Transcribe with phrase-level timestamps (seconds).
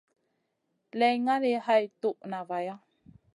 [0.99, 2.75] Lay ngali hay toud na vaya.